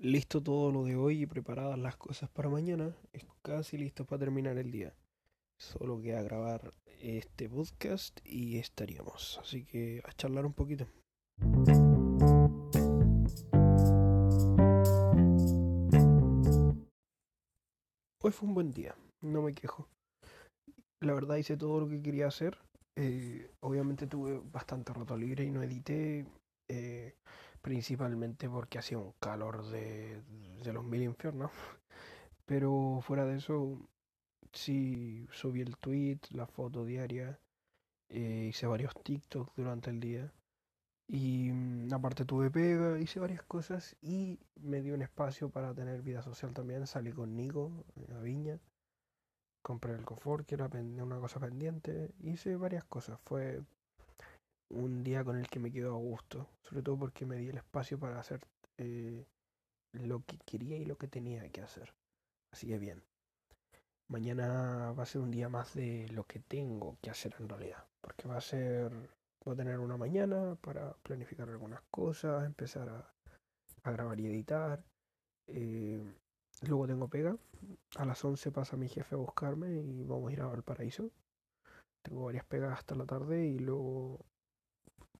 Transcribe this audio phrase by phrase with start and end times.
[0.00, 4.20] listo todo lo de hoy y preparadas las cosas para mañana, es casi listo para
[4.20, 4.94] terminar el día.
[5.58, 9.38] Solo queda grabar este podcast y estaríamos.
[9.42, 10.86] Así que a charlar un poquito.
[18.22, 19.86] Hoy fue un buen día, no me quejo.
[21.02, 22.58] La verdad hice todo lo que quería hacer.
[22.96, 26.26] Eh, obviamente tuve bastante rato libre y no edité.
[26.68, 27.14] Eh,
[27.62, 30.22] principalmente porque hacía un calor de,
[30.62, 31.50] de los mil infiernos.
[32.46, 33.78] Pero fuera de eso,
[34.52, 37.38] sí subí el tweet, la foto diaria,
[38.08, 40.32] eh, hice varios TikToks durante el día.
[41.06, 46.02] Y mm, aparte tuve pega, hice varias cosas y me dio un espacio para tener
[46.02, 46.86] vida social también.
[46.86, 47.84] Salí con Nico
[48.16, 48.60] a Viña,
[49.62, 52.12] compré el confort, que era una cosa pendiente.
[52.22, 53.20] Hice varias cosas.
[53.24, 53.62] Fue
[54.70, 57.58] un día con el que me quedo a gusto, sobre todo porque me di el
[57.58, 58.40] espacio para hacer
[58.78, 59.26] eh,
[59.92, 61.92] lo que quería y lo que tenía que hacer.
[62.52, 63.02] Así que bien.
[64.08, 67.84] Mañana va a ser un día más de lo que tengo que hacer en realidad,
[68.00, 68.90] porque va a ser,
[69.44, 73.12] voy a tener una mañana para planificar algunas cosas, empezar a,
[73.92, 74.82] grabar y editar.
[75.46, 76.02] Eh,
[76.62, 77.36] luego tengo pega.
[77.96, 81.10] A las 11 pasa mi jefe a buscarme y vamos a ir a Valparaíso.
[82.02, 84.24] Tengo varias pegas hasta la tarde y luego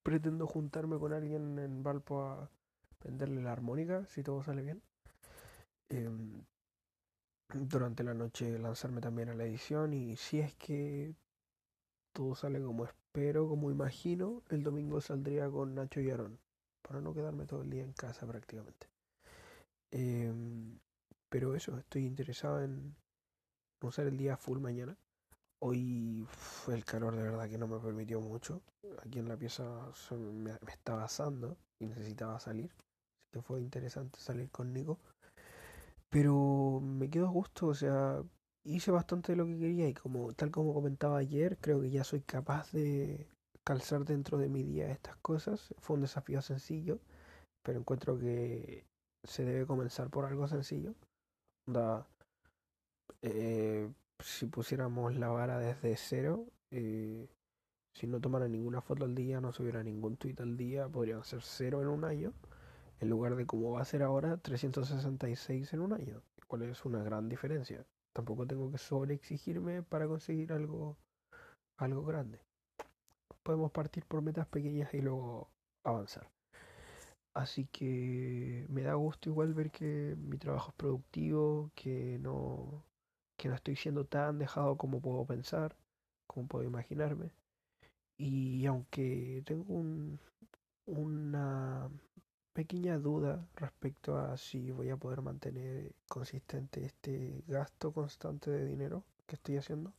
[0.03, 2.51] pretendo juntarme con alguien en Valpo a
[3.05, 4.83] venderle la armónica, si todo sale bien.
[5.89, 6.45] Em,
[7.53, 11.15] durante la noche lanzarme también a la edición y si es que
[12.13, 16.39] todo sale como espero, como imagino, el domingo saldría con Nacho y Aaron,
[16.83, 18.89] para no quedarme todo el día en casa prácticamente.
[19.91, 20.79] Em,
[21.29, 22.95] pero eso, estoy interesado en
[23.83, 24.97] usar el día full mañana.
[25.63, 28.63] Hoy fue el calor de verdad que no me permitió mucho.
[29.05, 29.63] Aquí en la pieza
[30.11, 32.71] me, estaba asando y necesitaba salir.
[32.73, 34.99] Así que fue interesante salir con Nico.
[36.09, 38.23] Pero me quedo a gusto, o sea,
[38.65, 42.05] hice bastante de lo que quería y como tal como comentaba ayer, creo que ya
[42.05, 43.29] soy capaz de
[43.63, 45.75] calzar dentro de mi día estas cosas.
[45.79, 47.01] Fue un desafío sencillo,
[47.63, 48.87] pero encuentro que
[49.25, 50.95] se debe comenzar por algo sencillo.
[51.67, 52.07] Da,
[54.23, 57.29] si pusiéramos la vara desde cero, eh,
[57.95, 61.43] si no tomara ninguna foto al día, no subiera ningún tweet al día, podrían ser
[61.43, 62.33] cero en un año,
[63.01, 67.03] en lugar de como va a ser ahora, 366 en un año, cual es una
[67.03, 67.85] gran diferencia.
[68.13, 70.97] Tampoco tengo que sobreexigirme para conseguir algo,
[71.77, 72.41] algo grande.
[73.43, 75.51] Podemos partir por metas pequeñas y luego
[75.85, 76.29] avanzar.
[77.33, 82.85] Así que me da gusto igual ver que mi trabajo es productivo, que no,
[83.41, 85.75] que no estoy siendo tan dejado como puedo pensar,
[86.27, 87.31] como puedo imaginarme.
[88.19, 90.21] Y aunque tengo un,
[90.85, 91.89] una
[92.53, 99.05] pequeña duda respecto a si voy a poder mantener consistente este gasto constante de dinero
[99.27, 99.95] que estoy haciendo,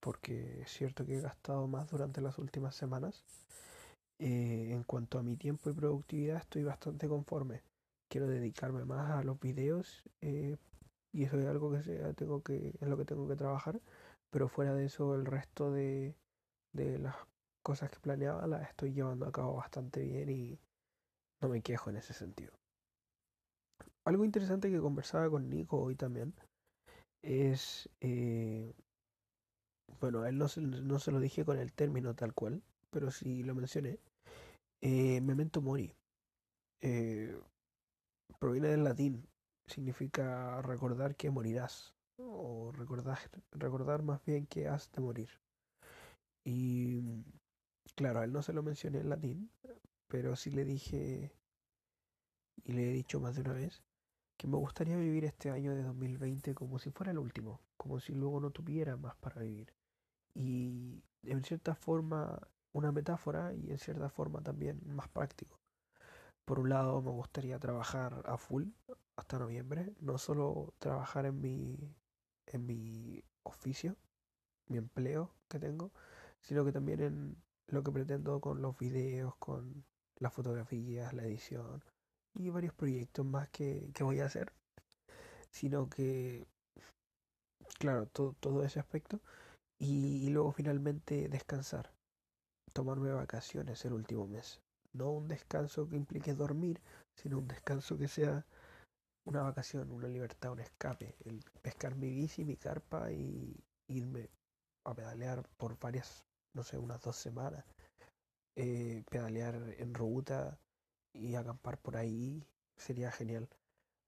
[0.00, 3.26] porque es cierto que he gastado más durante las últimas semanas.
[4.20, 7.62] Eh, en cuanto a mi tiempo y productividad estoy bastante conforme.
[8.08, 10.56] Quiero dedicarme más a los videos eh,
[11.18, 11.80] y eso es algo que
[12.14, 13.80] tengo que es lo que tengo que trabajar
[14.30, 16.14] pero fuera de eso el resto de,
[16.72, 17.16] de las
[17.64, 20.60] cosas que planeaba las estoy llevando a cabo bastante bien y
[21.40, 22.52] no me quejo en ese sentido.
[24.04, 26.34] Algo interesante que conversaba con Nico hoy también
[27.22, 28.72] es eh,
[30.00, 33.42] bueno él no se, no se lo dije con el término tal cual pero sí
[33.42, 33.98] lo mencioné
[34.82, 35.92] eh, memento mori
[36.80, 37.36] eh,
[38.38, 39.26] proviene del latín
[39.68, 43.18] significa recordar que morirás, o recordar,
[43.52, 45.28] recordar más bien que has de morir.
[46.44, 47.24] Y
[47.94, 49.50] claro, a él no se lo mencioné en latín,
[50.08, 51.32] pero sí le dije,
[52.64, 53.82] y le he dicho más de una vez,
[54.36, 58.14] que me gustaría vivir este año de 2020 como si fuera el último, como si
[58.14, 59.74] luego no tuviera más para vivir.
[60.34, 62.40] Y en cierta forma
[62.72, 65.57] una metáfora y en cierta forma también más práctico.
[66.48, 68.70] Por un lado me gustaría trabajar a full
[69.16, 71.94] hasta noviembre, no solo trabajar en mi,
[72.46, 73.96] en mi oficio,
[74.66, 75.92] mi empleo que tengo,
[76.40, 77.36] sino que también en
[77.66, 79.84] lo que pretendo con los videos, con
[80.20, 81.84] las fotografías, la edición
[82.34, 84.50] y varios proyectos más que, que voy a hacer.
[85.50, 86.46] Sino que,
[87.78, 89.20] claro, todo, todo ese aspecto.
[89.78, 91.92] Y, y luego finalmente descansar,
[92.72, 94.62] tomarme vacaciones el último mes.
[94.98, 96.80] No un descanso que implique dormir,
[97.14, 98.44] sino un descanso que sea
[99.24, 101.14] una vacación, una libertad, un escape.
[101.24, 103.56] El pescar mi bici, mi carpa y
[103.86, 104.28] irme
[104.84, 106.24] a pedalear por varias,
[106.54, 107.64] no sé, unas dos semanas.
[108.56, 110.58] Eh, pedalear en ruta
[111.12, 112.44] y acampar por ahí
[112.76, 113.48] sería genial.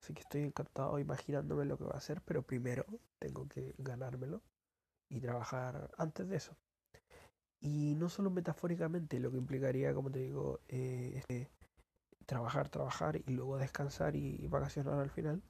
[0.03, 2.85] Así que estoy encantado imaginándome lo que va a hacer, pero primero
[3.21, 4.43] tengo que ganármelo
[5.09, 6.57] y trabajar antes de eso.
[7.61, 11.51] Y no solo metafóricamente, lo que implicaría, como te digo, eh, este,
[12.27, 15.43] trabajar, trabajar y luego descansar y vacacionar al final,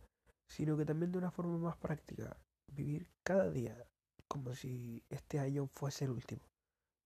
[0.49, 2.37] sino que también de una forma más práctica,
[2.67, 3.87] vivir cada día
[4.27, 6.43] como si este año fuese el último.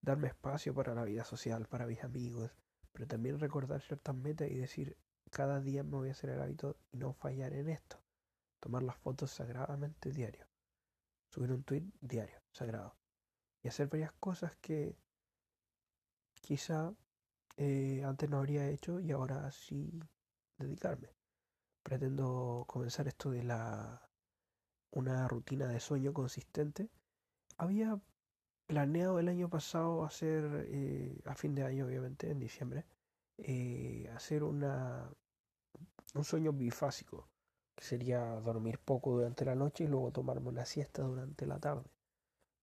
[0.02, 2.50] Darme espacio para la vida social, para mis amigos,
[2.92, 4.96] pero también recordar ciertas metas y decir,
[5.30, 7.98] cada día me voy a hacer el hábito y no fallar en esto.
[8.60, 10.46] Tomar las fotos sagradamente diario.
[11.30, 12.94] Subir un tweet diario, sagrado.
[13.64, 14.94] Y hacer varias cosas que
[16.42, 16.94] quizá
[17.56, 19.90] eh, antes no habría hecho y ahora sí
[20.58, 21.08] dedicarme.
[21.82, 24.10] Pretendo comenzar esto de la
[24.90, 26.90] una rutina de sueño consistente.
[27.56, 27.98] Había
[28.66, 32.84] planeado el año pasado hacer, eh, a fin de año obviamente, en diciembre,
[33.38, 35.10] eh, hacer una,
[36.14, 37.30] un sueño bifásico,
[37.74, 41.90] que sería dormir poco durante la noche y luego tomarme una siesta durante la tarde.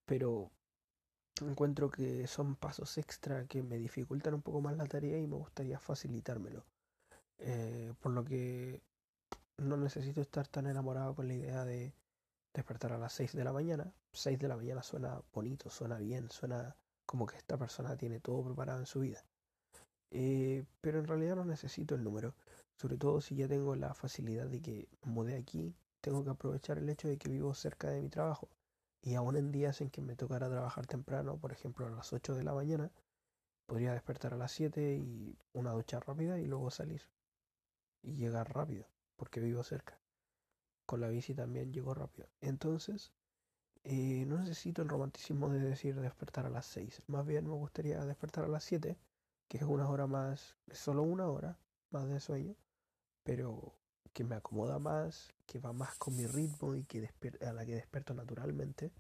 [0.06, 0.52] Pero
[1.50, 5.38] encuentro que son pasos extra que me dificultan un poco más la tarea y me
[5.38, 6.64] gustaría facilitármelo.
[7.40, 8.82] Eh, por lo que
[9.58, 11.94] no necesito estar tan enamorado con la idea de
[12.54, 13.94] despertar a las 6 de la mañana.
[14.14, 18.44] 6 de la mañana suena bonito, suena bien, suena como que esta persona tiene todo
[18.44, 19.24] preparado en su vida.
[20.12, 22.36] Eh, pero en realidad no necesito el número.
[22.76, 26.90] Sobre todo si ya tengo la facilidad de que mudé aquí, tengo que aprovechar el
[26.90, 28.50] hecho de que vivo cerca de mi trabajo.
[29.02, 32.36] Y aún en días en que me tocara trabajar temprano, por ejemplo a las 8
[32.36, 32.92] de la mañana,
[33.66, 37.02] podría despertar a las 7 y una ducha rápida y luego salir.
[38.04, 40.00] Y llegar rápido, porque vivo cerca.
[40.86, 42.28] Con la bici también llego rápido.
[42.42, 43.12] Entonces,
[43.84, 47.02] eh, no necesito el romanticismo de decir despertar a las 6.
[47.08, 48.98] Más bien me gustaría despertar a las 7,
[49.48, 51.58] que es una hora más, solo una hora
[51.90, 52.56] más de sueño,
[53.24, 53.74] pero
[54.14, 57.10] que me acomoda más, que va más con mi ritmo y que
[57.46, 58.94] a la que despierto naturalmente.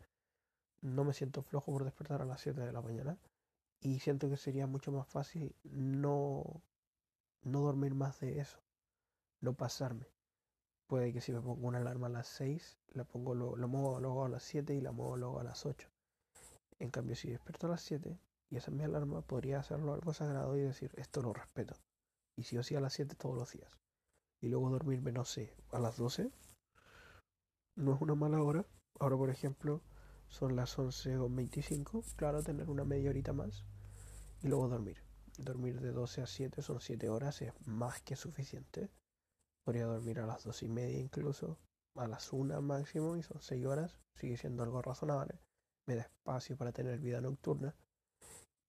[0.81, 3.18] No me siento flojo por despertar a las 7 de la mañana
[3.80, 6.62] y siento que sería mucho más fácil no,
[7.44, 8.59] no dormir más de eso,
[9.39, 10.07] no pasarme.
[10.88, 14.25] Puede que si me pongo una alarma a las 6, la pongo lo muevo luego
[14.25, 15.88] a las 7 y la muevo luego a las 8.
[16.80, 18.19] En cambio, si despierto a las 7
[18.50, 21.75] y esa es mi alarma, podría hacerlo algo sagrado y decir, esto lo respeto.
[22.36, 23.71] Y si o sí a las 7 todos los días
[24.42, 26.32] y luego dormirme, no sé, a las 12,
[27.76, 28.66] no es una mala hora.
[29.00, 29.82] Ahora, por ejemplo,
[30.28, 33.66] son las 11.25, claro, tener una media horita más
[34.42, 34.98] y luego dormir.
[35.38, 38.90] Dormir de 12 a 7 son 7 horas, es más que suficiente.
[39.64, 41.60] Podría dormir a las 2 y media incluso,
[41.96, 45.40] a las 1 máximo y son 6 horas, sigue siendo algo razonable.
[45.88, 47.76] Me da espacio para tener vida nocturna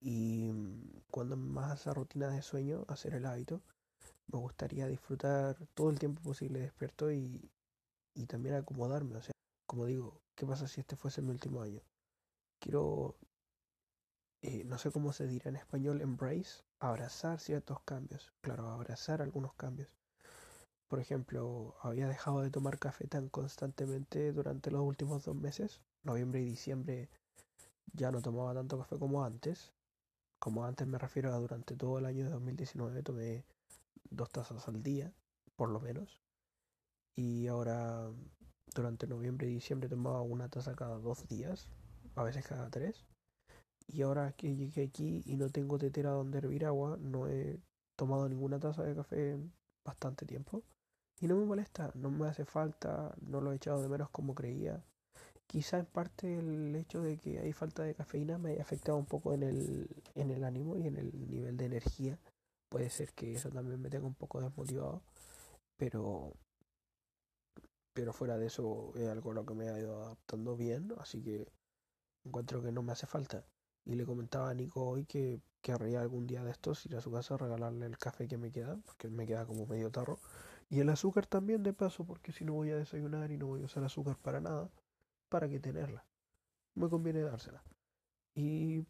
[0.01, 3.63] y mm, cuando más esa rutina de sueño, hacer el hábito,
[4.32, 7.50] me gustaría disfrutar todo el tiempo posible despierto y,
[8.14, 9.17] y también acomodarme.
[9.17, 9.32] O sea,
[9.67, 11.82] como digo, ¿qué pasa si este fuese mi último año?
[12.58, 13.17] Quiero,
[14.43, 18.32] eh, no sé cómo se dirá en español, embrace, abrazar ciertos cambios.
[18.40, 19.96] Claro, abrazar algunos cambios.
[20.88, 25.81] Por ejemplo, había dejado de tomar café tan constantemente durante los últimos dos meses.
[26.02, 27.08] Noviembre y diciembre
[27.93, 29.73] ya no tomaba tanto café como antes.
[30.38, 33.44] Como antes me refiero a durante todo el año de 2019 tomé
[34.11, 35.13] dos tazas al día,
[35.57, 36.21] por lo menos.
[37.17, 38.11] Y ahora
[38.75, 41.69] durante noviembre y diciembre tomaba una taza cada dos días,
[42.15, 43.05] a veces cada tres.
[43.87, 47.61] Y ahora que llegué aquí y no tengo tetera donde hervir agua, no he
[47.97, 49.39] tomado ninguna taza de café
[49.85, 50.63] bastante tiempo.
[51.21, 54.35] Y no me molesta, no me hace falta, no lo he echado de menos como
[54.35, 54.82] creía.
[55.47, 59.05] Quizá en parte el hecho de que hay falta de cafeína me haya afectado un
[59.05, 62.19] poco en el, en el ánimo y en el nivel de energía
[62.72, 65.02] Puede ser que eso también me tenga un poco desmotivado,
[65.76, 66.32] pero
[67.93, 71.52] pero fuera de eso es algo lo que me ha ido adaptando bien, así que
[72.24, 73.44] encuentro que no me hace falta.
[73.84, 77.12] Y le comentaba a Nico hoy que querría algún día de estos ir a su
[77.12, 80.19] casa a regalarle el café que me queda, porque me queda como medio tarro.
[80.70, 83.60] Y el azúcar también de paso, porque si no voy a desayunar y no voy
[83.60, 84.70] a usar azúcar para nada,
[85.29, 86.06] ¿para qué tenerla?
[86.74, 87.62] Me conviene dársela.
[88.34, 88.86] Y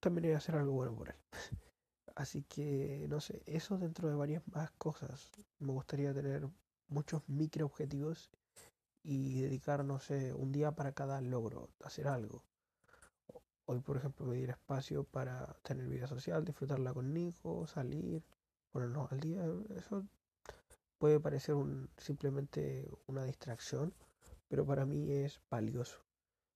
[0.00, 1.16] también voy a hacer algo bueno por él.
[2.14, 5.30] Así que, no sé, eso dentro de varias más cosas.
[5.58, 6.48] Me gustaría tener
[6.88, 8.30] muchos micro objetivos
[9.02, 12.44] y dedicar, no sé, un día para cada logro, hacer algo.
[13.64, 18.22] Hoy, por ejemplo, me espacio para tener vida social, disfrutarla con Nico, salir,
[18.70, 19.44] ponernos al día.
[19.76, 20.04] Eso
[20.98, 23.94] puede parecer un, simplemente una distracción,
[24.48, 25.98] pero para mí es valioso.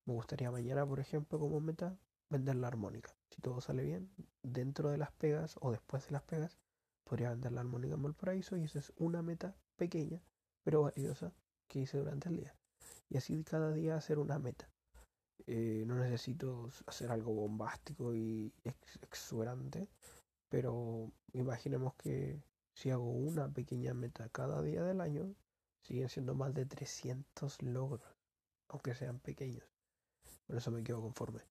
[0.05, 1.97] Me gustaría mañana, por ejemplo, como meta,
[2.29, 3.15] vender la armónica.
[3.31, 4.11] Si todo sale bien,
[4.43, 6.59] dentro de las pegas o después de las pegas,
[7.05, 10.21] podría vender la armónica en Valparaíso y esa es una meta pequeña,
[10.65, 11.33] pero valiosa
[11.69, 12.55] que hice durante el día.
[13.09, 14.69] Y así cada día hacer una meta.
[15.47, 18.53] Eh, no necesito hacer algo bombástico y
[19.03, 19.89] exuberante,
[20.49, 22.43] pero imaginemos que
[22.75, 25.35] si hago una pequeña meta cada día del año,
[25.83, 28.17] siguen siendo más de 300 logros,
[28.69, 29.65] aunque sean pequeños.
[30.47, 31.43] Por eso me quedo conforme.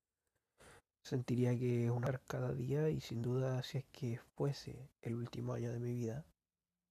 [1.06, 5.54] Sentiría que es una cada día y sin duda si es que fuese el último
[5.54, 6.26] año de mi vida,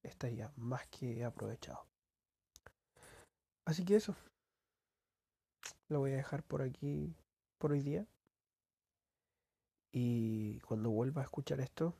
[0.05, 1.85] estaría más que aprovechado.
[3.65, 4.15] Así que eso.
[5.89, 7.17] Lo voy a dejar por aquí
[7.59, 8.07] por hoy día.
[9.91, 11.93] Y cuando vuelva a escuchar esto,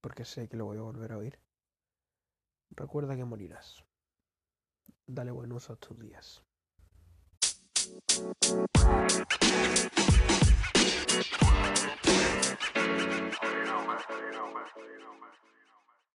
[0.00, 1.38] porque sé que lo voy a volver a oír,
[2.70, 3.84] recuerda que morirás.
[5.06, 6.42] Dale buen uso a tus días.
[14.74, 15.05] for you.